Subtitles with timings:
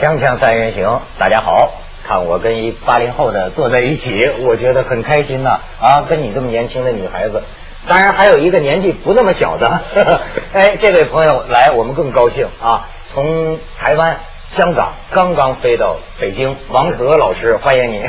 [0.00, 1.72] 锵锵三人行，大家好，
[2.06, 6.06] 看我跟一八零后的坐在一起，我觉得很开心呐啊！
[6.08, 7.42] 跟你这么年轻的女孩子，
[7.88, 9.66] 当然还有一个年纪不那么小的，
[10.54, 12.86] 哎，这位朋友来，我们更高兴啊！
[13.12, 14.18] 从台湾、
[14.56, 18.02] 香港刚刚飞到北京，王泽老师，欢迎你。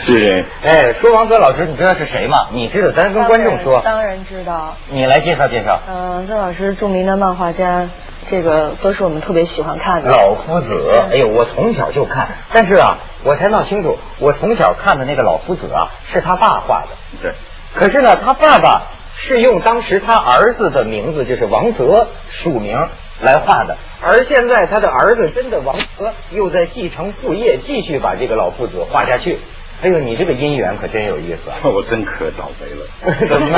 [0.00, 0.44] 谢谢。
[0.62, 2.46] 哎，说王泽老师，你知道是谁吗？
[2.52, 3.80] 你知道，咱跟观众说。
[3.82, 4.76] 当然知道。
[4.88, 5.80] 你来介绍介绍。
[5.88, 7.88] 嗯，泽老师著名的漫画家。
[8.30, 10.92] 这个都是我们特别喜欢看的老夫子。
[11.10, 16.88] 哎呦，我从小就看，但是啊，我才闹清楚，我从小看的那个老夫子啊，是他爸画的。
[17.20, 17.32] 对。
[17.74, 18.82] 可是呢，他爸爸
[19.22, 22.74] 是用当时他儿子的名字，就是王泽署名
[23.20, 23.76] 来画的。
[24.00, 29.38] 而现在他的儿子真的王泽又在继承父业，继续把这个老夫子画下去。
[29.82, 31.56] 哎呦，你这个姻缘可真有意思啊！
[31.64, 32.86] 我真可倒霉了。
[33.28, 33.48] 怎么？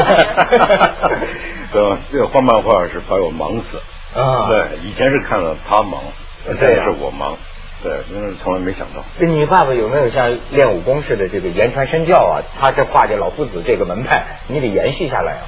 [1.72, 1.98] 对吧？
[2.12, 3.78] 这个画漫画是把我忙死。
[4.14, 6.00] 啊，对，以前是看了他忙，
[6.44, 7.36] 现在是我忙，
[7.82, 9.02] 对，因为从来没想到。
[9.18, 12.40] 你爸爸有没有像练武功似的这个言传身教啊？
[12.60, 15.42] 他这画这老夫子这个门派，你得延续下来啊。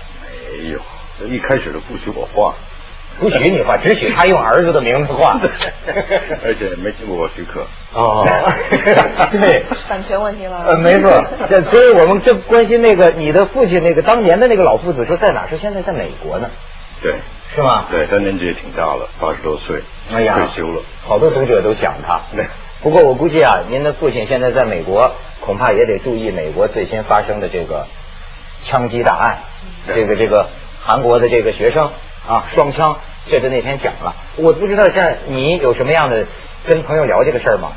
[0.59, 0.81] 没有，
[1.29, 2.55] 一开始都不许我画，
[3.21, 5.39] 不许你画，只许他用儿子的名字画，
[6.45, 7.65] 而且没经过我许可。
[7.93, 8.25] 哦，
[9.31, 10.65] 对， 版权问题了。
[10.69, 11.11] 呃，没错，
[11.71, 15.47] 所以我们这关心那个你的父亲那个当年的那个老夫子说在哪？
[15.49, 16.51] 说现在在美国呢。
[17.05, 17.15] 对。
[17.55, 17.85] 是吗？
[17.89, 20.83] 对他年纪也挺大了，八十多岁，哎呀退休了。
[21.07, 22.21] 好多读者都想他。
[22.35, 22.45] 对
[22.83, 27.87] 不过我估计啊，您的父亲现在在美国，恐怕也得注意美国最新发生的这个
[28.65, 29.39] 枪击大案。
[29.87, 30.49] 这个这个
[30.83, 31.93] 韩国的这个学生
[32.27, 34.17] 啊，双枪，这是那天讲了。
[34.37, 36.27] 我不知道像你有什么样的
[36.67, 37.71] 跟朋友聊这个事儿吗？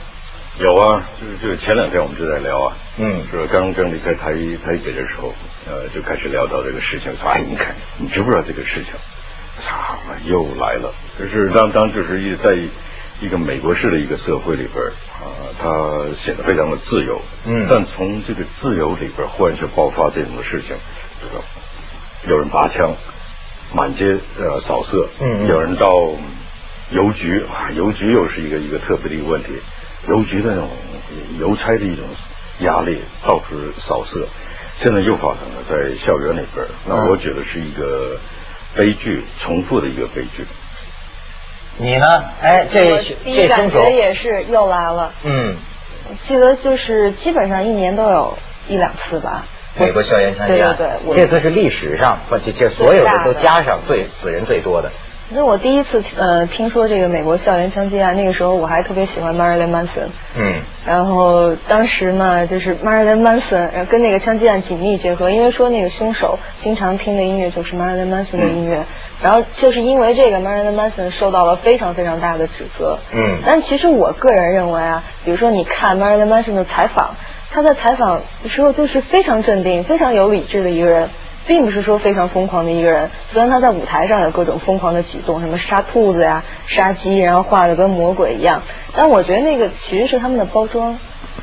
[0.58, 2.76] 有啊，就是就是前两天我们就在聊啊。
[2.98, 3.22] 嗯。
[3.32, 4.32] 就是刚刚离开台
[4.66, 5.36] 台北的时候，
[5.70, 7.16] 呃，就开始聊到这个事情。
[7.16, 8.94] 说哎，你看，你知不知道这个事情？
[9.64, 10.94] 操，又来了！
[11.18, 12.56] 就是当当就是一在
[13.20, 14.86] 一个美国式的一个社会里边
[15.20, 17.20] 啊，他显得非常的自由。
[17.46, 17.68] 嗯。
[17.70, 20.76] 但从这个自由里边忽然就爆发这种的事情，
[21.22, 21.44] 这个
[22.30, 22.94] 有人拔枪，
[23.74, 24.06] 满街
[24.38, 25.10] 呃扫射。
[25.20, 25.48] 嗯。
[25.48, 26.12] 有人到
[26.92, 29.50] 邮局啊，邮局又是一个一个特别的一个问题，
[30.08, 30.70] 邮局的那种
[31.40, 32.06] 邮差的一种
[32.60, 34.28] 压力，到处扫射。
[34.76, 38.20] 现在又发生了在校园里边，那我觉得是一个。
[38.76, 40.46] 悲剧重复的一个悲剧。
[41.80, 42.06] 你呢？
[42.42, 42.82] 哎，这
[43.24, 45.14] 第一感觉也是又来了。
[45.24, 45.56] 嗯，
[46.28, 49.46] 记得就是基本上一年都有一两次吧。
[49.80, 54.92] 美国校园枪击案，对对对，这次是历史上，而且这所有的都加上最死人最多的。
[55.30, 60.08] 那我第一次呃听说这个美国校园枪击案，那个时候我还特别喜欢 Marilyn Manson。
[60.38, 60.62] 嗯。
[60.86, 68.86] 然后当时呢，就是 Marilyn Manson 跟那个枪击案紧密结合，因为说那个凶手经常听的音乐就是 Marilyn Manson 的音乐，
[69.22, 72.98] 然后就是因为这个 Marilyn Manson 受到了非常非常大的指责。
[73.12, 73.40] 嗯。
[73.46, 77.16] 但其实我个人认为啊，比如说你看 Marilyn Manson 的采访，
[77.52, 81.10] 他在采访的时候就是非常镇定、非常有理智的一个人。
[81.48, 88.62] 并不是说非常疯狂的一个人，虽然他在舞台上有各种疯狂的举动，什么杀兔子呀、杀鸡，然后画的跟魔鬼一样，
[88.96, 91.00] 但我觉得那个其实是他们的包装。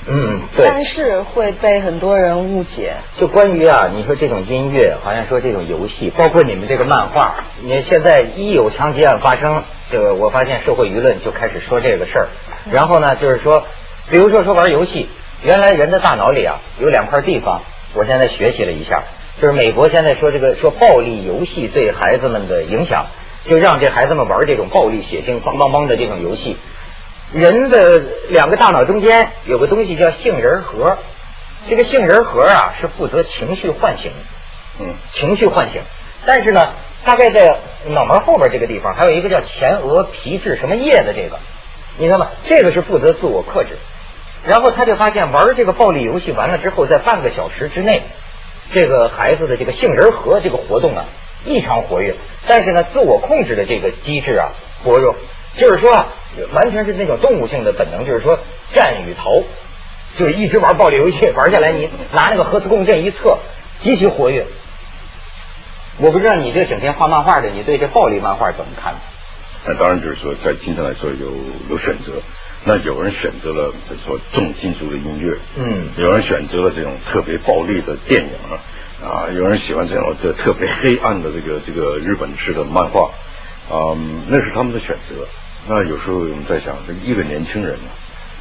[0.06, 0.68] 嗯，对。
[0.68, 2.92] 但是会被很多人误解。
[3.16, 12.28] 就关于啊，你说这种音乐，好像说这种游戏，包括你们这个漫画，你现在一有枪击案发生，这个我发现社会舆论就开始说这个事儿。
[12.70, 13.64] 然后呢，就是说，
[14.10, 15.08] 比如说说玩游戏，
[15.42, 17.62] 原来人的大脑里啊有两块地方，
[17.94, 19.04] 我现在学习了一下。
[19.40, 23.06] 就是美国现在说这个说暴力游戏对孩子们的影响，
[23.44, 26.56] 就让这孩子们玩这种暴力血腥、梆梆梆的这种游戏。
[27.32, 30.98] 人的两个大脑中间有个东西叫杏仁核，
[31.68, 34.12] 这个杏仁核啊是负责情绪唤醒，
[34.78, 35.82] 嗯，情绪唤醒。
[36.24, 36.60] 但是呢，
[37.04, 37.58] 大概在
[37.88, 41.40] 脑门后边这个地方还有一个叫前额皮质什么叶的这个，
[41.98, 42.28] 你知道吗？
[42.44, 43.78] 这个是负责自我克制。
[44.46, 48.02] 然后他就发现玩这个暴力游戏完了之后，在半个小时之内。
[48.74, 51.04] 这个孩子的这个杏仁核这个活动啊
[51.46, 52.14] 异常活跃，
[52.48, 54.52] 但是呢，自我控制的这个机制啊
[54.82, 55.14] 薄弱，
[55.56, 56.06] 就是说啊，
[56.54, 58.38] 完全是那种动物性的本能，就是说
[58.74, 59.42] 战与逃，
[60.18, 63.38] 就是一直玩暴力游戏玩下来，你拿那个核磁共振一测，
[63.80, 64.46] 极其活跃。
[65.98, 68.94] 我不知道你这整天画漫画的，你对这暴力漫画怎么看？
[69.66, 71.30] 那当然就是说，在今天来说有
[71.70, 72.20] 有选择。
[72.66, 73.72] 那有人选择了
[74.06, 78.30] 说重金属的音乐，嗯，有人选择了这种特别暴力的电影
[79.06, 83.10] 啊，有人喜欢这种这特别黑暗的这个这个日本式的漫画，
[83.70, 85.26] 嗯，那是他们的选择。
[85.68, 87.78] 那有时候我们在想，这一个年轻人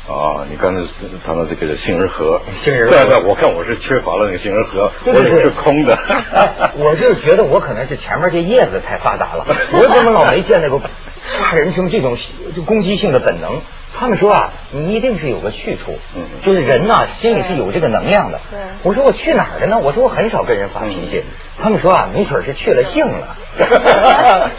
[0.07, 0.83] 啊，你刚才
[1.25, 5.97] 谈到这个杏仁核，杏仁核，对对，我看我是缺乏了那个杏仁核，我是空的。
[6.79, 12.17] 我就觉得我可能是前面这叶子太发达了，我怎么老没见那个杀人生这种
[12.55, 13.61] 就攻击性的本能？
[13.95, 15.97] 他们说啊，你一定是有个去处，
[16.43, 18.39] 就是人呐，心里是有这个能量的。
[18.83, 19.79] 我说我去哪儿了呢？
[19.79, 21.23] 我说我很少跟人发脾气。
[21.61, 23.37] 他们说啊，没准是去了性了。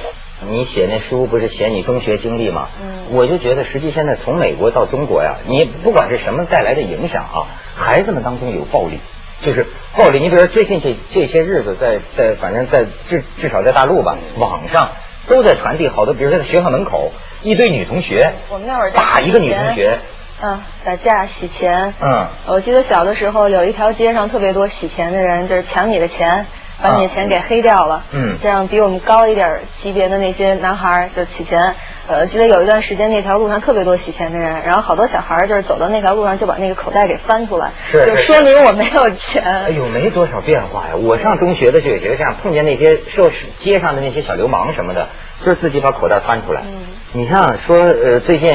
[0.47, 2.69] 你写那书不是写你中学经历吗？
[3.11, 9.01] 我就觉得，实际现在从美国到中国呀，你不管是什么带来的影响啊，孩子们当中有暴力，
[9.43, 9.67] 就是
[9.97, 10.21] 暴力。
[10.21, 14.91] 你比如说最近这这些日子，在在反正在至至少在大陆吧，网上
[15.29, 17.13] 都在传递好多，比如说在学校门口。
[17.45, 18.19] 一堆女同学，
[18.51, 19.99] 我们那会儿打一个女同学，
[20.43, 26.47] 嗯，打架洗钱，嗯，我记得小的时候有一条街上特别多洗钱的人，就是抢你的钱。
[26.83, 31.77] 把你的钱给黑掉了，嗯，这样比我们高一点级别的那些男孩就洗钱。
[32.09, 39.41] 呃，记得有一段时间那条路上特别多洗钱的人，然后好多小孩就是走到那条路上就把那个口袋给翻出来，是就说明我没有钱。
[39.45, 40.97] 哎呦，没多少变化呀！
[40.97, 43.31] 我上中学的时候也觉得这样，碰见那些社
[43.61, 45.09] 街上的那些小流氓什么的，
[45.45, 46.63] 就是自己把口袋翻出来。
[46.67, 46.73] 嗯，
[47.17, 48.51] 你像说呃，最近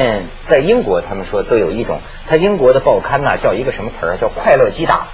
[0.50, 1.98] 在英国，他们说都有一种，
[2.28, 5.06] 他英国的报刊呐叫一个什么词儿，叫快乐鸡打，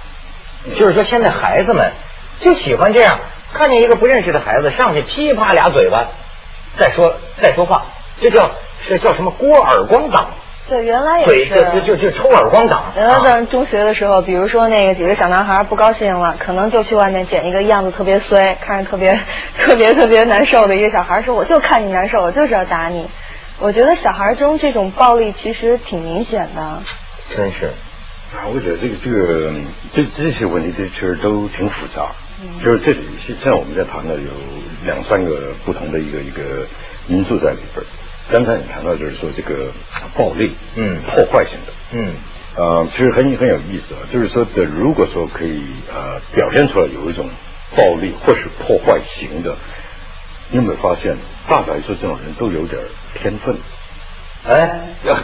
[0.77, 1.91] 就是说现在孩子们。
[2.39, 3.19] 就喜欢这样，
[3.53, 6.09] 看见一个不认识的孩子上去噼啪俩嘴巴，
[6.77, 7.85] 再说再说话，
[8.21, 8.51] 这叫
[8.87, 10.27] 这叫什么锅耳光党？
[10.69, 12.91] 对，原来也是，就就就抽耳光党。
[12.95, 19.11] 原来在中学的时候，比如说那个几个小男孩不高兴了，可能就去外面捡一个样子特别衰、看着特别
[19.65, 23.09] 特别特别难受的一个小孩，说我就看你难受，我就是要打你。
[23.59, 26.81] 我觉得小孩中这种暴力其实挺明显的。
[27.35, 27.67] 真是
[28.35, 29.53] 啊，我觉得这个这个
[29.93, 32.11] 这这些问题这其实都挺复杂。
[32.63, 34.29] 就是这里现在我们在谈的有
[34.83, 36.67] 两三个不同的一个一个
[37.07, 37.83] 因素在里边。
[38.29, 39.71] 刚才你谈到就是说这个
[40.15, 42.13] 暴力，嗯，破坏性的，嗯，
[42.55, 44.01] 呃，其实很很有意思啊。
[44.11, 47.27] 就是说的，如果说可以呃表现出来有一种
[47.75, 49.55] 暴力或是破坏型的，
[50.49, 51.15] 你有没有发现，
[51.49, 52.81] 大概数这种人都有点
[53.15, 53.57] 天分？
[54.47, 54.79] 哎，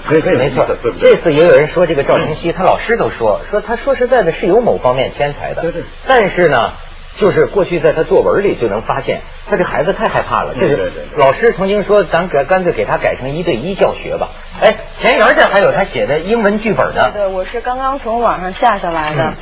[0.08, 0.68] 可以可以没错。
[1.00, 6.74] 这次也有人说这个赵晨曦，他老师都说说他说实在的是有某方面天才的，对对，但是呢。
[7.16, 10.56] 就是过去在他作文里就能发现，他这孩子太害怕了。
[10.60, 14.32] 这是老师曾经说，咱给干脆给他改成一对一教学吧。
[14.60, 17.12] 哎，田园这还有他写的英文剧本呢。
[17.14, 19.36] 对，我是刚刚从网上下下来的，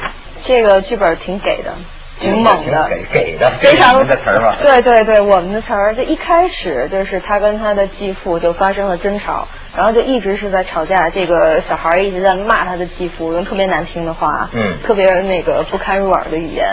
[0.44, 1.76] 这个剧本挺给的，
[2.22, 4.56] 挺猛的，给给的，非常的词儿嘛。
[4.62, 11.10] 对对对，我们的词儿，就一开始就是他跟他的继父就发生了争吵，然后就一直是在吵架。
[11.10, 16.66] 这个小孩一直在骂他的继父，用特别难听的话，嗯，特别那个不堪入耳的语言。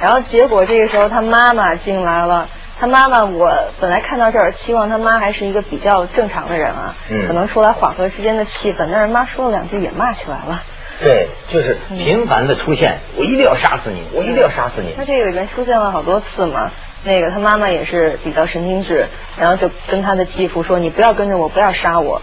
[0.00, 2.48] 然后结果这个时候他妈妈进来了，
[2.78, 3.48] 他妈妈我
[3.80, 10.62] 本来看到这儿，期望他妈还是一个比较正常的人啊，嗯可能出来缓和之间的气氛，但是妈说了两句也骂起来了。
[11.04, 14.94] 对，就是频繁的出现，我一定要杀死你，我一定要杀死你。
[14.96, 16.70] 他这个里面出现了好多次嘛，
[17.04, 19.06] 那个他妈妈也是比较神经质，
[19.38, 22.22] 然后就跟他的继父说：“你不要跟着我，不要杀我。”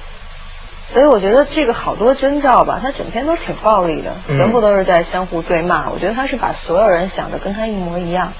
[0.91, 5.91] 所以我觉得这个好多征兆吧，他整天都挺暴力的，全部都是在相互对骂。
[5.91, 8.33] 我觉得他是把所有人想的跟他一模一样。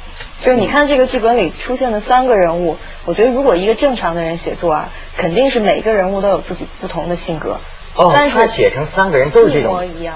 [0.43, 7.59] 就是你看这个剧本里出现的三个人物，我觉得如果一个正常的人写作啊，肯定是每个人物都有自己不同的性格。
[7.99, 10.15] 哦，但是他写成三个人都是这种一模一样，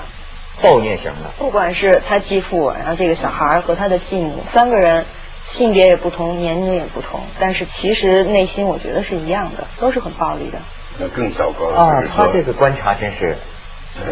[0.61, 1.33] 暴虐型的。
[1.37, 5.05] 不管是他继父，然后这个小孩和他的继母，三个人
[5.51, 10.59] 性别也不同，年龄也不同，但是其实内心我觉得是一样的，都是很暴力的。
[10.97, 11.77] 那更糟糕了。
[11.77, 13.35] 啊，他这个观察真是，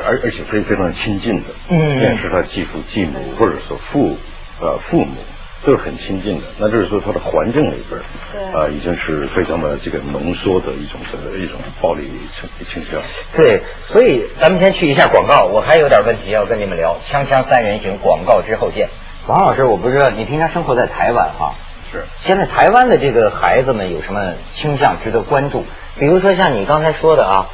[0.04, 4.18] 而而且非非常亲近的，嗯，便是他继父、继母，或者说父
[4.60, 5.16] 呃父母，
[5.64, 6.44] 都是很亲近的。
[6.58, 8.02] 那就是说，他的环境里边，
[8.32, 13.02] 对，啊，已经是非常的这个浓缩的一种的一种暴力倾倾向。
[13.36, 16.98] 对，所以咱们先去一下广告，我还有点问题要跟你们聊。
[17.12, 18.90] 锵锵三人行，广告之后见。
[19.28, 21.54] 王老师，我不知道你平常生活在台湾哈？
[21.92, 22.06] 是。
[22.22, 25.66] 现在台湾的这个孩子们有什么倾向值得关注？
[26.00, 27.50] 比如说像你刚才说的啊，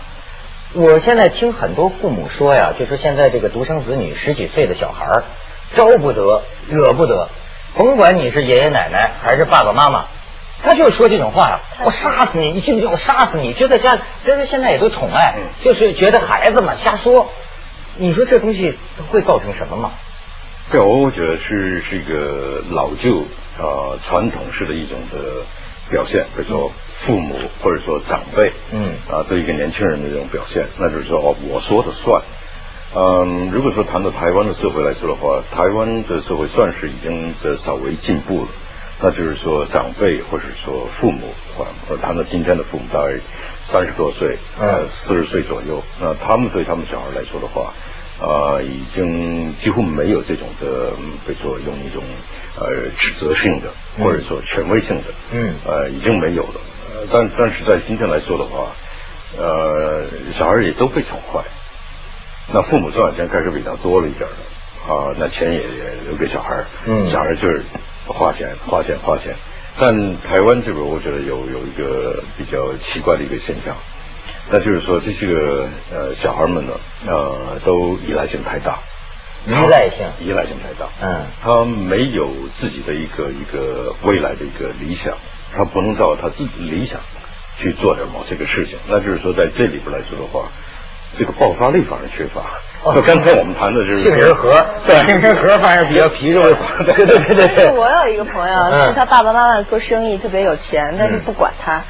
[0.73, 5.23] 我现在听很多父母说呀，就说现在这个独生子女十几岁的小孩儿
[5.75, 7.29] 招不得惹不得，
[7.75, 10.05] 甭管你是爷爷奶奶还是爸爸妈妈，
[10.63, 17.31] 他就是说这种话呀，我杀死你，一进就我杀死你，觉得家，觉得现在也都宠爱，就是觉得孩子嘛瞎说，
[17.97, 18.77] 你说这东西
[19.09, 19.91] 会造成什么吗？
[20.71, 23.25] 这我觉得是是一个老旧
[23.59, 25.45] 呃传统式的一种的
[25.89, 26.71] 表现，比如说。
[27.01, 32.23] 父母或者说长辈，嗯，啊，对一个年轻人的这种表现，那就是说哦，我说的算。
[32.95, 38.47] 嗯，如果说谈到台湾的社会来说的话，台湾的社会算是已经的稍微进步了。
[38.99, 41.27] 那就是说，长辈或者说父母，
[41.87, 43.13] 或谈到今天的父母，大概
[43.69, 47.73] 三十多岁，呃，四十岁左右，那他们对他们小孩来说的话，
[48.19, 50.91] 呃，已经几乎没有这种的，
[51.27, 52.01] 比如说用一种
[52.59, 56.59] 呃指责性的，或者说权威性的，嗯，呃，已经没有了。
[57.11, 58.71] 但但是在今天来说的话，
[59.37, 60.07] 呃，
[60.39, 61.43] 小孩也都非常坏。
[62.53, 67.61] 那父母赚的钱开始比较多了一点了，啊，那钱也也留给小孩嗯，小孩就是
[68.07, 69.35] 花钱花钱花钱。
[69.79, 73.75] 但台湾这边我觉得有有一个比较奇怪的一个现象，
[74.49, 76.73] 那就是说这些个呃小孩们呢，
[77.05, 78.79] 呃，都依赖性太大。
[79.45, 80.89] 依赖性，依赖性太大。
[81.01, 85.15] 嗯，他没有自己的一个一个未来的一个理想，
[85.53, 86.99] 他不能照他自己理想
[87.57, 88.77] 去做点某些个事情。
[88.87, 90.49] 那就是说，在这里边来说的话，
[91.17, 92.41] 这个爆发力反而缺乏。
[92.83, 94.49] 哦，刚才我们谈的就是杏仁核，
[94.85, 96.41] 对， 杏仁核反而比较皮肉。
[96.85, 97.77] 对对对对。
[97.77, 101.81] 我有一个朋友，是他爸爸妈妈做生意特别有钱，但是不管他。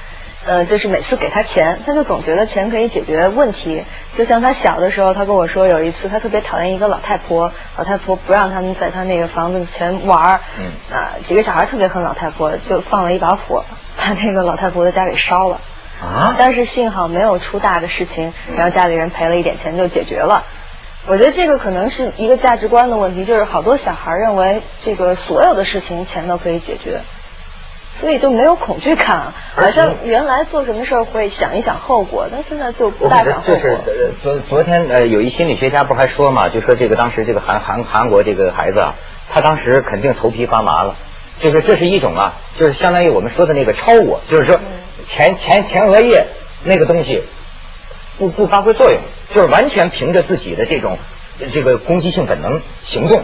[0.46, 3.84] 呃，就是每次给他钱，他就总觉得钱可以解决问题。
[4.18, 10.40] 就像他小的时候，他跟我说，有一次他特别讨厌一个老太婆，老太婆不让他们在他那个房子前玩儿。
[10.58, 10.72] 嗯。
[10.90, 13.66] 啊，几个小孩特别恨老太婆，就放了一把火，
[13.98, 15.60] 把那个老太婆的家给烧了。
[16.02, 16.36] 啊。
[16.38, 20.44] 但是幸好没有出大的事情，然后家里人赔了一点钱就解决了。
[21.08, 27.02] 我觉得这个可能是一个价值观的问题，就是好多小孩认为这个所有的事情钱都可以解决。
[28.00, 33.56] 所以就没有恐惧感，好像原来做什么事儿会想一想后果，但现在就不大想后果。
[33.56, 38.94] 就是昨昨天呃，有一心理学家不还说嘛，就说这个当时这个韩韩韩国这个孩子啊，
[39.32, 40.96] 他当时肯定头皮发麻了，
[41.42, 44.60] 就是这是一种啊，就是相当于我们说的那个超我，就是说
[45.08, 46.28] 前前前额叶
[46.64, 47.24] 那个东西
[48.18, 49.02] 不不发挥作用，
[49.34, 50.98] 就是完全凭着自己的这种
[51.54, 53.24] 这个攻击性本能行动。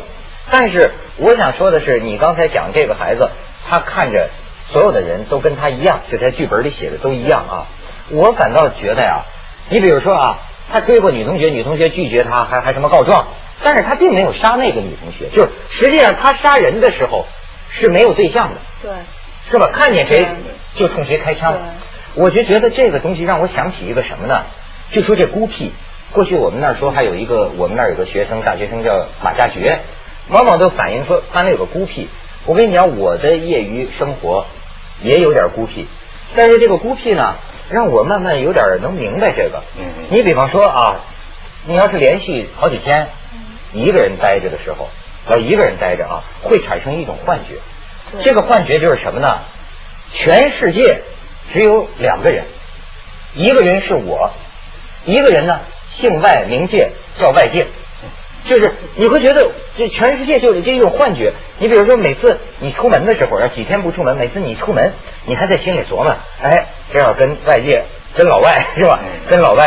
[0.52, 3.30] 但是我想说的是，你刚才讲这个孩子，
[3.70, 4.30] 他看着。
[4.72, 7.68] 所有的人都跟他一样，就在剧本里写的都一样啊！
[8.10, 9.24] 我反倒觉得呀，
[9.70, 10.40] 你比如说啊，
[10.72, 13.28] 他追过女同学，女同学拒绝他，还还什么告状，
[13.62, 17.28] 但是他并没有杀那个女同学，就是实际上他杀人的时候
[17.70, 18.92] 是没有对象的，对，
[19.52, 19.70] 是吧？
[19.74, 20.28] 看见谁
[20.76, 21.58] 就冲谁开枪。
[22.16, 24.44] 我就觉得这个东西让我想起一个什么呢？
[24.92, 25.72] 就说这孤僻，
[26.12, 29.80] 过去我们那儿说还有一个，我们那儿有个学生，大学生叫马家爵，
[30.30, 32.08] 往往都反映说他那有个孤僻。
[32.46, 34.46] 我跟你讲，我的业余生活
[35.02, 35.88] 也有点孤僻，
[36.36, 37.36] 但是这个孤僻呢，
[37.70, 39.64] 让我慢慢有点能明白这个。
[39.78, 41.00] 嗯你比方说啊，
[41.66, 43.08] 你要是连续好几天
[43.74, 44.90] 一个人待着的时候，
[45.32, 47.56] 要一个人待着啊，会产生一种幻觉。
[48.24, 49.28] 这个幻觉就是什么呢？
[50.12, 51.02] 全世界
[51.52, 52.46] 只有两个人，
[53.34, 54.32] 一个人是我，
[55.06, 55.62] 一个人呢
[55.96, 57.66] 姓外名界，叫外界。
[58.46, 61.34] 就是你会觉得这全世界就有这种幻觉。
[61.60, 64.94] 你比如说，每次你出门的时候，要几天不出门，每次你出门，
[65.26, 69.00] 你还在心里琢磨，哎，这要跟外界、跟老外是吧？
[69.30, 69.66] 跟老外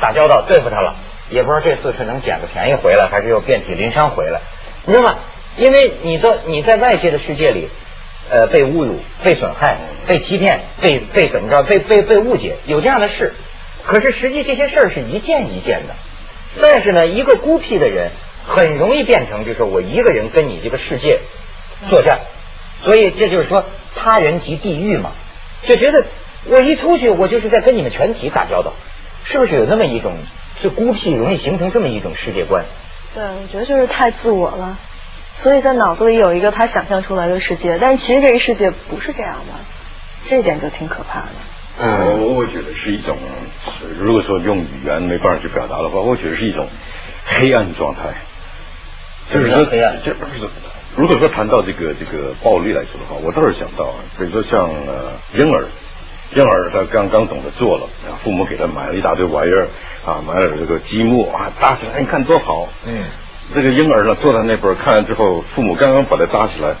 [0.00, 0.96] 打交道，对付他了，
[1.28, 4.40] 也不知道这次是能捡个便宜回来，还是又遍体鳞伤回来，
[4.86, 5.18] 你知道吗？
[5.58, 7.68] 因为你在你在外界的世界里，
[8.30, 13.34] 呃，被侮辱、被损害、被欺骗、被被怎么着、被被被误解，有这样的事。
[13.84, 15.94] 可是实际这些事儿是一件一件的。
[16.62, 18.10] 但是呢，一个孤僻的人
[18.46, 21.18] 很容易变成，就是我一个人跟你这个世界
[21.90, 22.20] 作战，
[22.82, 23.64] 所以这就是说
[23.96, 25.12] 他人即地狱嘛，
[25.68, 26.06] 就觉得
[26.46, 28.72] 我一出去，我就是在跟你们全体打交道，
[29.24, 30.12] 是不是有那么一种
[30.62, 32.64] 就孤僻容易形成这么一种世界观？
[33.14, 34.78] 对，我觉得就是太自我了，
[35.42, 39.52] 所以在脑子里有一个他想象出来的世界，但是其实这个世界不是这样的，
[40.28, 41.28] 这一点就挺可怕的。
[41.76, 43.18] 嗯，我我觉得是一种，
[43.98, 46.68] 如果说用语言没办法去表达的话，我觉得是一种
[47.26, 48.14] 黑暗状态。
[49.32, 50.32] 就是说黑暗，这不是。
[50.96, 55.66] 如果说谈到这个这个暴力来说的话，我倒是想到，比如说像呃婴儿，
[56.36, 57.88] 婴儿他刚刚懂得做了，
[58.22, 59.66] 父母给他买了一大堆玩意儿
[60.06, 62.68] 啊，买了这个积木啊，搭起来你看多好。
[62.86, 63.02] 嗯。
[63.52, 66.74] 这个婴儿呢坐在那边看完之后，父母刚刚把他搭起来，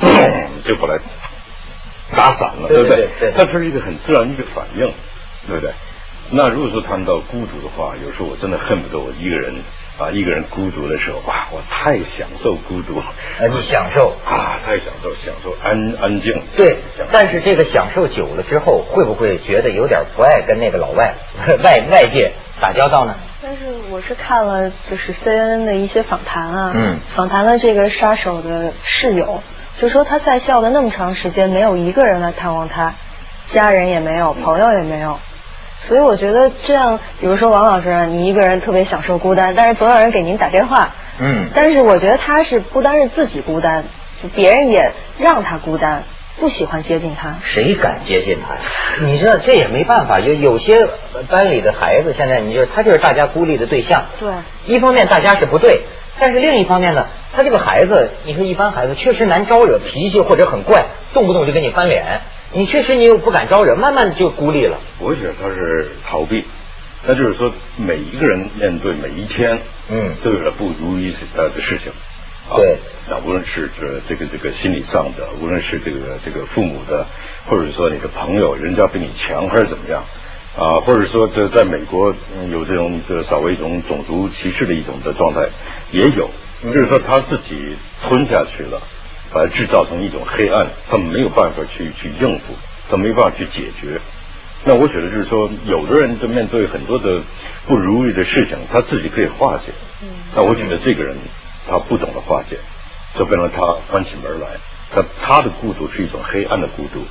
[0.64, 0.98] 就把他。
[2.16, 3.06] 打散了，对不对？
[3.36, 4.80] 它是一个很自然的一个反应，
[5.46, 5.70] 对不对？
[6.30, 9.54] 那如果说谈到孤独的话，有时候我真的恨不得我一个人
[9.98, 13.04] 啊，一个人孤独的时候，哇，我太享受孤独了。
[13.04, 16.32] 啊，你享受啊，太享受，享受安安静。
[16.56, 16.78] 对，
[17.12, 21.14] 但是这个享受久了之后，会不会觉得有点不爱跟那个老外
[21.62, 23.14] 外外界打交道呢？
[23.40, 29.42] 但是我是看了就是 CNN 的一些访谈啊，嗯，访谈了这个杀手的室友。
[29.80, 32.94] 就说他在校的那么长时间，没有一个人来探望他，
[33.54, 35.20] 家人也没有，朋友也没有，
[35.86, 43.84] 所以我觉得这样，比如说王老师，你一个人特别享受孤单，但是总有人给您打电话，嗯，但是我觉得他是不单是自己孤单，
[44.34, 46.02] 别人也让他孤单，
[46.40, 47.36] 不喜欢接近他。
[47.42, 48.60] 谁敢接近他呀？
[49.00, 50.74] 你知道这也没办法，有有些
[51.28, 54.06] 班里的孩子，现在你就他就是大家孤立的对象。
[54.20, 54.32] 对，
[54.66, 55.82] 一方面大家是不对。
[56.20, 62.22] 但是另一方面呢，他这个孩子，你说一般孩子确实难招惹，脾气或者很怪，动不动就跟你翻脸。
[62.52, 64.78] 你确实你又不敢招惹，慢慢就孤立了。
[64.98, 66.44] 我觉得他是逃避，
[67.06, 71.92] 那就是说每一个人面对每一天，嗯，都有了不如意呃的事情。
[72.56, 72.78] 对，
[73.10, 77.06] 那无论是这这个这个心理上的，无论是这个这个父母的，
[77.46, 80.02] 或者说你的朋友，人家比你强还是怎么样
[80.56, 80.80] 啊？
[80.84, 82.14] 或者说这在美国
[82.50, 85.40] 有这种这稍微一种种族歧视的一种的状态
[85.90, 86.28] 也有，
[86.62, 88.82] 就是说他自己吞下去了，
[89.32, 92.52] 把它制造成一种黑暗，他没有办法去去应付，
[92.90, 93.98] 他没办法去解决。
[94.66, 97.22] 那我觉得就是说，有的人就面对很多的
[97.66, 99.72] 不如意的事情，他自己可以化解。
[100.36, 101.16] 那我觉得这个人。
[101.70, 102.56] 他不懂得化解，
[103.16, 103.60] 就变成他
[103.90, 104.48] 关起门来。
[104.90, 107.04] 他他的孤独是一种黑暗的孤独，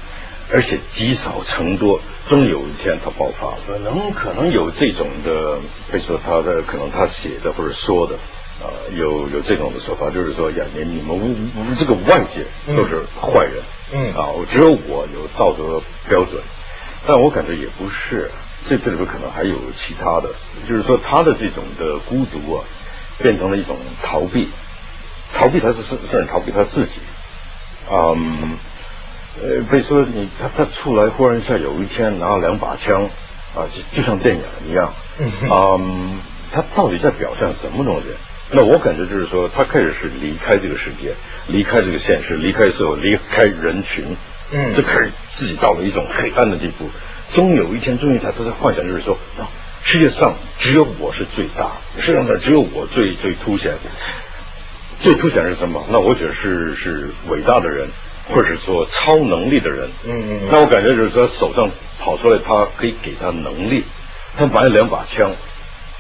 [0.52, 3.54] 而且积少成多，终有一天他爆发。
[3.68, 5.60] 可能可能有这种的，
[5.92, 8.16] 可以说他的可能他写的或者说的
[8.66, 11.10] 啊，有有这种的说法，就是说呀，你你们
[11.56, 13.64] 我们这个外界都是坏人，
[13.94, 16.42] 嗯啊，只有我有道德标准，
[17.06, 18.32] 但我感觉也不是，
[18.68, 20.30] 这这里边可能还有其他的，
[20.68, 22.64] 就是说他的这种的孤独啊。
[23.20, 24.48] 变成了一种逃避，
[25.34, 26.92] 逃避他是是是逃避他自己，
[27.90, 28.58] 嗯，
[29.42, 33.04] 呃，比如说你他他出来忽然一下有一天拿了两把枪
[33.56, 36.20] 啊，就就像电影一样，嗯，
[36.52, 38.08] 他到底在表现什么东西？
[38.52, 41.14] 那我感觉就是说，他开始是离开这个世界，
[41.48, 44.16] 离开这个现实，离开社会，离开人群，
[44.52, 46.90] 嗯，就开始自己到了一种黑暗的地步。
[47.36, 49.18] 终有一天，终于他都在幻想，就是说。
[49.84, 53.74] 世界上只有我是最大，世界上只有我最最凸显。
[55.00, 55.86] 最凸显是什么？
[55.90, 57.88] 那我觉得是是伟大的人，
[58.30, 59.90] 或者说超能力的人。
[60.06, 60.40] 嗯嗯。
[60.52, 63.84] 那我感觉就是说手上跑出来，他可以给他能力。
[64.38, 65.32] 他买了两把枪，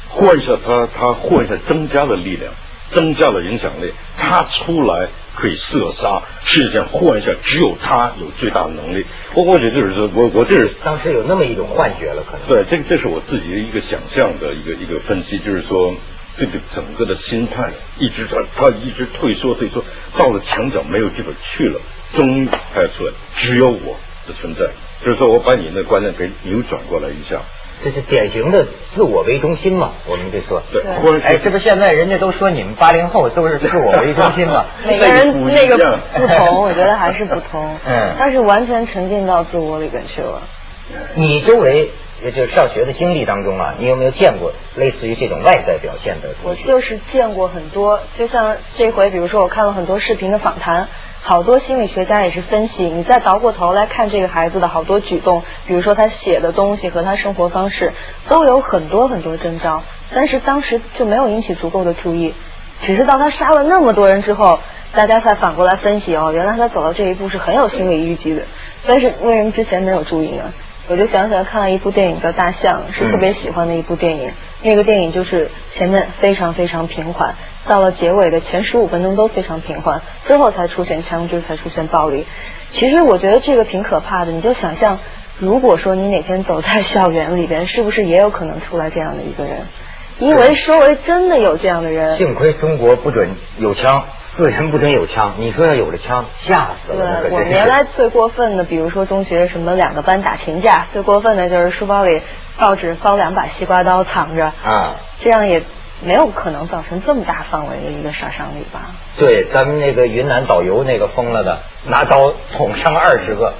[0.09, 2.53] 换一下他他换一下增加了力量。
[2.89, 9.05] 增加了影响力，他出来可以射杀世界上换一下，只有他有最大的能力。
[9.35, 15.93] 我我觉得就是说，我我这是当时有那么一种幻觉了，可能对，这个这是我自己的一个想象的一个一个分析，就是说
[16.37, 19.83] 这个整个的心态一直他他一直退缩退缩，
[20.17, 21.79] 到了墙角没有地方去了，
[22.15, 23.97] 终于拍出来，只有我
[24.27, 24.67] 的存在，
[25.03, 27.41] 就是说我把你那观念给扭转过来一下。
[27.83, 29.91] 这是典型的自我为中心嘛？
[30.07, 30.81] 我们这说，对，
[31.21, 34.65] 哎，这不现在人家都说你们八零后都是自我为中心嘛？
[34.83, 37.77] 每个人那个不同，我觉得还是不同。
[37.85, 40.41] 嗯，他是完全沉浸到自我里边去了。
[41.13, 41.91] 你周围
[42.23, 46.29] 也就是上学的经历当中啊，你有没有见过类似于这种外在表现的？
[46.43, 50.87] 我就是见过很多，就像这回，比如说我看了很多视频的访谈。
[51.19, 57.91] 好多心理学家也是分析，你再倒过头来看这个孩子的好多举动，比如说他写的东西和他生活方式，
[58.29, 62.33] 都有很多很多征兆，但是当时就没有引起足够的注意，
[62.85, 64.59] 只是到他杀了那么多人之后，
[64.93, 68.43] 大家才反过来分析哦，原来他走到这一步是很有心理预期的，
[68.85, 70.53] 但是为什么之前没有注意呢？
[70.89, 74.31] 我就想起来看了一部电影叫《大象》，是特别喜欢的一部电影。
[74.63, 77.35] 那个电影就是前面非常非常平缓，
[77.67, 82.25] 到了结尾的前十五分钟都非常平缓，最后才出现枪支，才出现暴力。
[82.71, 84.31] 其实我觉得这个挺可怕的。
[84.31, 84.99] 你就想象，
[85.39, 89.67] 如果说你哪天走在校园里边，是不是也有可能出来这样的一个人？
[90.19, 92.17] 因为周围真的有这样的人。
[92.17, 94.05] 幸亏中国不准有枪。
[94.37, 97.21] 个人不准有枪，你说要有了枪，吓死了。
[97.21, 102.21] 对，我原来最过分的，比如说中学什么两个班打群架，最过分的就是书包里
[102.57, 104.45] 报纸包两把西瓜刀藏着。
[104.45, 105.63] 啊，这样也
[106.01, 108.91] 没有可能造成这么大范围的一个杀伤力吧？
[109.17, 113.53] 对，咱们那个云南导游那个疯了的，拿刀捅伤二十个，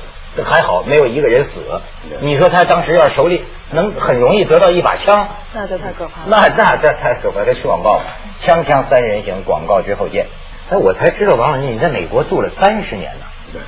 [0.46, 1.82] 还好没有一个人死。
[2.22, 6.38] 你说他当时要手里能很容易得到一把枪，那就太可怕了。
[6.38, 8.02] 那那这太可怕，这是广告，
[8.42, 10.28] 枪枪三人行，广告之后见。
[10.70, 13.26] 哎，我才知道王老师你在美国住了三十年呢。
[13.54, 13.62] 对，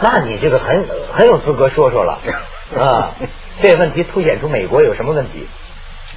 [0.00, 2.18] 那你这个很很有资格说说了
[2.80, 3.14] 啊。
[3.60, 5.48] 这个问题凸显出美国有什么问题？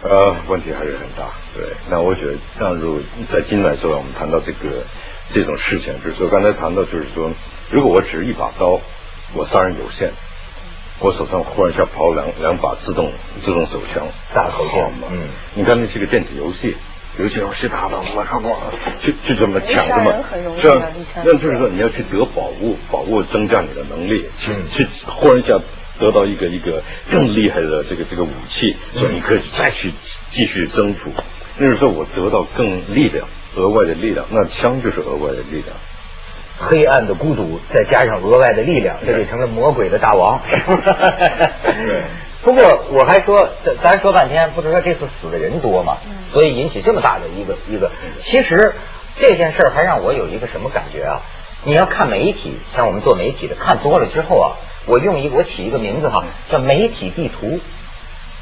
[0.03, 1.31] 呃，问题还是很大。
[1.55, 4.83] 对，那我觉得，那如在今来说，我们谈到这个
[5.33, 7.31] 这种事情，就是说刚才谈到，就是说，
[7.71, 8.79] 如果我只是一把刀，
[9.33, 10.11] 我杀人有限，
[10.99, 13.11] 我手上忽然下跑两两把自动
[13.43, 14.05] 自动手枪，
[14.35, 15.07] 大口径嘛。
[15.11, 16.77] 嗯，你看那是个电子游戏。
[17.19, 18.41] 尤其是打的，我靠，
[18.99, 20.23] 去去怎么抢这么？
[20.61, 20.91] 这样，
[21.25, 25.59] 那就是说你要去得宝物，宝物增加你的能力，去去忽然一下
[25.99, 29.91] 得到一个一个更厉害的这个这个武器，所以你可以再去
[30.31, 31.11] 继续征服。
[31.57, 35.75] 那就是说我得到更力量，额外的力量，那枪就是额外的力量。
[36.57, 40.39] 黑暗的孤独，再加上额外的力量，这就成了魔鬼的大王。
[40.47, 42.05] 对。
[42.43, 45.97] 不过我还说，咱咱说半天，不是说这次死的人多嘛，
[46.31, 47.91] 所以引起这么大的一个一个。
[48.23, 48.73] 其实
[49.17, 51.21] 这件事儿还让我有一个什么感觉啊？
[51.63, 57.59] 你要看媒体，像我们做媒体的看多了之后啊，我用一个我起一个名字哈，叫媒体地图。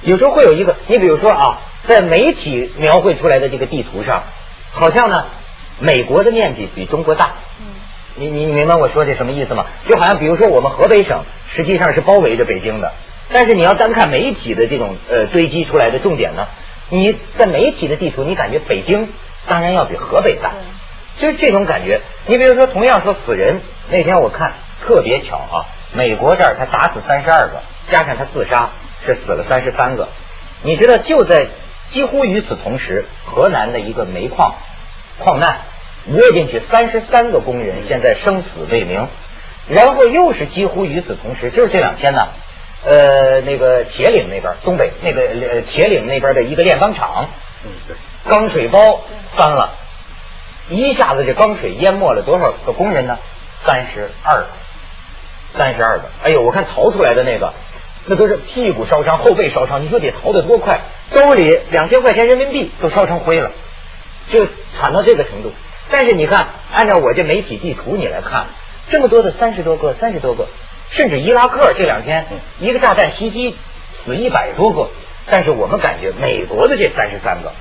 [0.01, 4.23] 有时候会有一个，你比如说啊，在媒体描绘出来的这个地图上，
[4.71, 5.25] 好像呢，
[5.79, 7.33] 美国的面积比中国大。
[7.59, 7.65] 嗯。
[8.15, 9.65] 你你明白我说这什么意思吗？
[9.87, 11.23] 就好像比如说我们河北省
[11.55, 12.91] 实际上是包围着北京的，
[13.31, 16.47] 但是你要单看媒体的这种呃堆积出来的重点呢，
[16.89, 19.09] 你在媒体的地图，你感觉北京
[19.47, 20.53] 当然要比河北大，
[21.19, 22.01] 就是这种感觉。
[22.27, 24.53] 你比如说同样说死人，那天我看
[24.85, 28.69] 特别巧啊，美国这儿他打死三十二个，加上他自杀。
[29.01, 30.09] 是死了三十三个，
[30.61, 31.47] 你知道就在
[31.87, 34.55] 几乎与此同时，河南的一个煤矿
[35.19, 35.59] 矿难，
[36.09, 39.07] 窝进去三十三个工人，现在生死未明。
[39.69, 42.27] 然后又是几乎与此同时，就是这两天呢，
[42.85, 47.29] 呃，那个铁岭那边，东北那个呃铁岭那边的一个炼钢厂
[47.65, 47.71] 嗯，
[48.29, 48.79] 钢水包
[49.37, 49.71] 翻了，
[50.69, 53.17] 一下子这钢水淹没了多少个工人呢？
[53.65, 54.45] 三十二，
[55.53, 56.05] 三十二个。
[56.23, 57.53] 哎呦，我看逃出来的那个。
[58.05, 60.81] 那都是屁股烧伤、后背烧伤，你说得逃得多快？
[61.13, 63.51] 兜里两千块钱人民币都烧成灰了，
[64.31, 65.51] 就惨到这个程度。
[65.91, 68.47] 但是你看，按照我这媒体地图你来看，
[68.89, 70.47] 这么多的三十多个、三十多个，
[70.91, 72.25] 甚至伊拉克这两天
[72.59, 73.55] 一个炸弹袭击
[74.05, 74.89] 死一百多个，
[75.29, 77.51] 但是我们感觉美国的这三十三个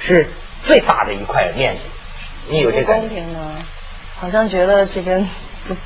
[0.00, 0.28] 是
[0.68, 1.80] 最大的一块面积。
[2.52, 3.56] 你有这公平吗？
[4.18, 5.28] 好像觉得这边。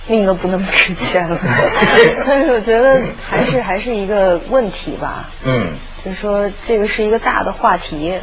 [0.06, 1.38] 命都不那么值钱了
[2.28, 5.30] 但是我觉得还是还是一个问题吧。
[5.42, 5.72] 嗯，
[6.04, 8.18] 就是说这个是一个大的话题，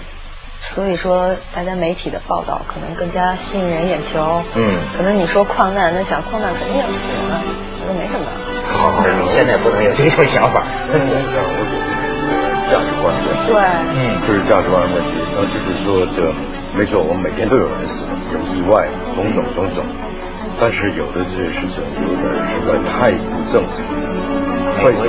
[0.75, 4.43] 所以说大家媒体的报道可能更加吸引人眼球。
[4.53, 7.43] 嗯，可能你说矿难，那想矿难肯定死了，
[7.87, 8.27] 那没什么。
[8.67, 10.63] 好，你现在不能有这种想法。
[10.91, 11.21] 我觉得
[12.67, 13.55] 价值观的对，
[13.95, 15.15] 嗯，就是价值观的问题。
[15.31, 16.17] 那就是说，这
[16.77, 19.85] 没错，我们每天都有人死，有意外，种种种种。
[20.59, 23.85] 但是有的这些事情有点实在太不正常，
[24.83, 24.91] 会。